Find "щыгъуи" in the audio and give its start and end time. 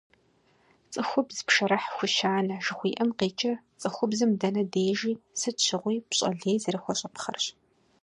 5.65-5.97